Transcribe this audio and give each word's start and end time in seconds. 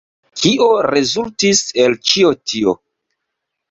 Kio 0.45 0.69
rezultis 0.87 1.63
el 1.87 1.97
ĉio 2.11 2.35
tio? 2.43 2.79